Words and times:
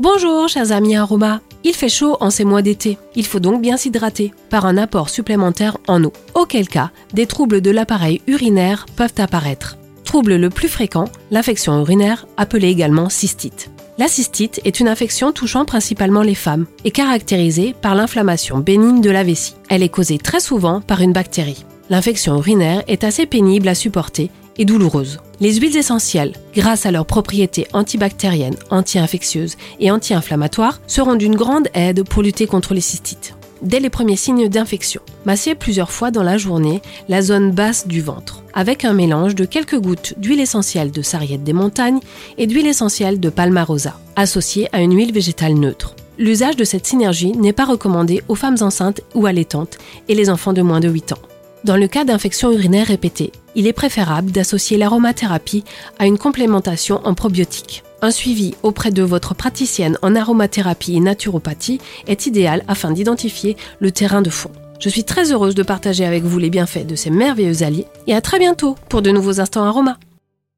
Bonjour 0.00 0.48
chers 0.48 0.70
amis 0.70 0.94
aromas 0.94 1.40
il 1.64 1.74
fait 1.74 1.88
chaud 1.88 2.16
en 2.20 2.30
ces 2.30 2.44
mois 2.44 2.62
d'été, 2.62 2.98
il 3.16 3.26
faut 3.26 3.40
donc 3.40 3.60
bien 3.60 3.76
s'hydrater 3.76 4.32
par 4.48 4.64
un 4.64 4.76
apport 4.76 5.10
supplémentaire 5.10 5.76
en 5.88 6.04
eau. 6.04 6.12
Auquel 6.36 6.68
cas, 6.68 6.92
des 7.14 7.26
troubles 7.26 7.60
de 7.60 7.72
l'appareil 7.72 8.22
urinaire 8.28 8.86
peuvent 8.94 9.12
apparaître. 9.18 9.76
Trouble 10.04 10.36
le 10.36 10.50
plus 10.50 10.68
fréquent, 10.68 11.06
l'infection 11.32 11.80
urinaire, 11.80 12.28
appelée 12.36 12.68
également 12.68 13.08
cystite. 13.08 13.72
La 13.98 14.06
cystite 14.06 14.60
est 14.64 14.78
une 14.78 14.86
infection 14.86 15.32
touchant 15.32 15.64
principalement 15.64 16.22
les 16.22 16.36
femmes 16.36 16.66
et 16.84 16.92
caractérisée 16.92 17.74
par 17.82 17.96
l'inflammation 17.96 18.58
bénigne 18.58 19.00
de 19.00 19.10
la 19.10 19.24
vessie. 19.24 19.56
Elle 19.68 19.82
est 19.82 19.88
causée 19.88 20.18
très 20.18 20.38
souvent 20.38 20.80
par 20.80 21.00
une 21.00 21.12
bactérie. 21.12 21.66
L'infection 21.90 22.36
urinaire 22.36 22.84
est 22.86 23.02
assez 23.02 23.26
pénible 23.26 23.66
à 23.66 23.74
supporter 23.74 24.30
et 24.58 24.64
douloureuse. 24.64 25.18
Les 25.40 25.54
huiles 25.54 25.76
essentielles, 25.76 26.32
grâce 26.52 26.84
à 26.84 26.90
leurs 26.90 27.06
propriétés 27.06 27.68
antibactériennes, 27.72 28.56
anti-infectieuses 28.70 29.56
et 29.78 29.92
anti-inflammatoires, 29.92 30.80
seront 30.88 31.14
d'une 31.14 31.36
grande 31.36 31.68
aide 31.74 32.02
pour 32.02 32.24
lutter 32.24 32.48
contre 32.48 32.74
les 32.74 32.80
cystites. 32.80 33.36
Dès 33.62 33.78
les 33.78 33.90
premiers 33.90 34.16
signes 34.16 34.48
d'infection, 34.48 35.00
massez 35.26 35.54
plusieurs 35.54 35.92
fois 35.92 36.10
dans 36.10 36.24
la 36.24 36.38
journée 36.38 36.82
la 37.08 37.22
zone 37.22 37.52
basse 37.52 37.86
du 37.86 38.02
ventre, 38.02 38.42
avec 38.52 38.84
un 38.84 38.94
mélange 38.94 39.36
de 39.36 39.44
quelques 39.44 39.78
gouttes 39.78 40.14
d'huile 40.16 40.40
essentielle 40.40 40.90
de 40.90 41.02
sarriette 41.02 41.44
des 41.44 41.52
montagnes 41.52 42.00
et 42.36 42.48
d'huile 42.48 42.66
essentielle 42.66 43.20
de 43.20 43.30
palmarosa, 43.30 43.98
associée 44.16 44.68
à 44.72 44.80
une 44.80 44.96
huile 44.96 45.12
végétale 45.12 45.54
neutre. 45.54 45.94
L'usage 46.18 46.56
de 46.56 46.64
cette 46.64 46.86
synergie 46.86 47.32
n'est 47.32 47.52
pas 47.52 47.64
recommandé 47.64 48.22
aux 48.26 48.34
femmes 48.34 48.58
enceintes 48.60 49.02
ou 49.14 49.26
allaitantes 49.26 49.78
et 50.08 50.16
les 50.16 50.30
enfants 50.30 50.52
de 50.52 50.62
moins 50.62 50.80
de 50.80 50.88
8 50.88 51.12
ans. 51.12 51.18
Dans 51.64 51.76
le 51.76 51.88
cas 51.88 52.04
d'infections 52.04 52.52
urinaires 52.52 52.86
répétées, 52.86 53.32
il 53.56 53.66
est 53.66 53.72
préférable 53.72 54.30
d'associer 54.30 54.78
l'aromathérapie 54.78 55.64
à 55.98 56.06
une 56.06 56.16
complémentation 56.16 57.00
en 57.04 57.14
probiotiques. 57.14 57.82
Un 58.00 58.12
suivi 58.12 58.54
auprès 58.62 58.92
de 58.92 59.02
votre 59.02 59.34
praticienne 59.34 59.98
en 60.02 60.14
aromathérapie 60.14 60.94
et 60.94 61.00
naturopathie 61.00 61.80
est 62.06 62.26
idéal 62.26 62.62
afin 62.68 62.92
d'identifier 62.92 63.56
le 63.80 63.90
terrain 63.90 64.22
de 64.22 64.30
fond. 64.30 64.52
Je 64.78 64.88
suis 64.88 65.02
très 65.02 65.32
heureuse 65.32 65.56
de 65.56 65.64
partager 65.64 66.04
avec 66.04 66.22
vous 66.22 66.38
les 66.38 66.50
bienfaits 66.50 66.86
de 66.86 66.94
ces 66.94 67.10
merveilleux 67.10 67.64
alliés 67.64 67.86
et 68.06 68.14
à 68.14 68.20
très 68.20 68.38
bientôt 68.38 68.76
pour 68.88 69.02
de 69.02 69.10
nouveaux 69.10 69.40
instants 69.40 69.64
aromas. 69.64 69.96